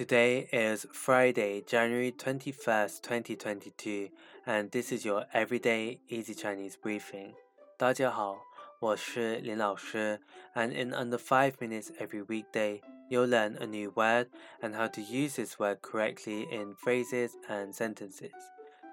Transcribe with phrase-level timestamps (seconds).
[0.00, 4.10] Today is Friday, January 21st, 2022,
[4.46, 7.34] and this is your everyday easy Chinese briefing.
[7.78, 8.38] 大家好，
[8.80, 10.20] 我是林老师,
[10.54, 12.80] and in under 5 minutes every weekday,
[13.10, 14.28] you'll learn a new word
[14.60, 18.32] and how to use this word correctly in phrases and sentences.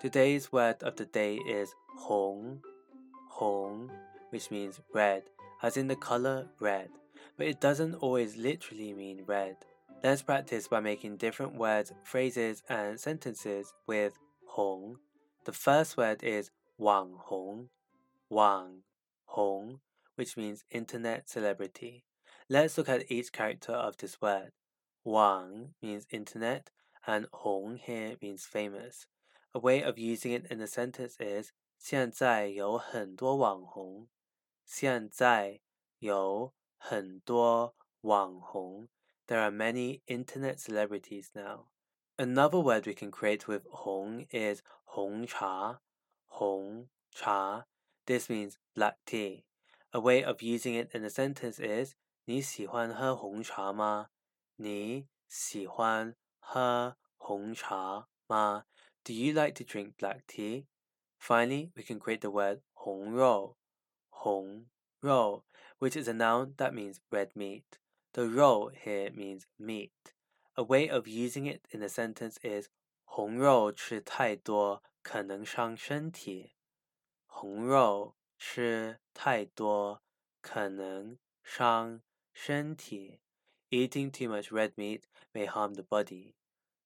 [0.00, 2.60] Today's word of the day is hong,
[3.28, 3.90] hong,
[4.30, 5.24] which means red,
[5.62, 6.90] as in the color red,
[7.36, 9.56] but it doesn't always literally mean red.
[10.02, 14.96] Let's practice by making different words, phrases, and sentences with hong.
[15.44, 17.68] The first word is wang hong,
[18.28, 18.82] wang
[19.26, 19.80] hong,
[20.16, 22.04] which means internet celebrity.
[22.48, 24.50] Let's look at each character of this word.
[25.04, 26.70] Wang means internet,
[27.06, 29.06] and hong here means famous.
[29.54, 34.08] A way of using it in a sentence is 现在有很多网红。
[34.64, 35.60] 现在
[35.98, 38.88] 有很多网红。
[39.28, 41.66] there are many internet celebrities now.
[42.18, 45.78] Another word we can create with hong is hong cha.
[46.26, 47.64] Hong cha.
[48.06, 49.44] This means black tea.
[49.92, 54.08] A way of using it in a sentence is 你喜欢喝红茶吗？
[54.56, 58.64] 你喜欢喝红茶吗？
[59.04, 60.66] Do you like to drink black tea?
[61.18, 63.56] Finally, we can create the word 红肉,
[64.10, 64.66] 红
[65.00, 65.44] 肉,
[65.78, 67.64] which is a noun that means red meat.
[68.16, 70.12] The role here means meat.
[70.56, 72.68] A way of using it in a sentence is
[73.04, 76.52] 红肉吃太多可能伤身体。
[77.26, 80.02] 红肉吃太多
[80.40, 83.20] 可能伤身体。
[83.70, 86.34] Eating too much red meat may harm the body.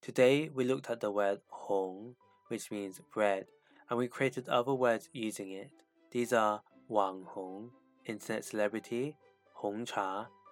[0.00, 2.14] Today we looked at the word hong,
[2.48, 3.46] which means red,
[3.88, 5.70] and we created other words using it.
[6.12, 7.72] These are Wang Hong,
[8.04, 9.16] internet celebrity,
[9.54, 10.28] Hong Cha,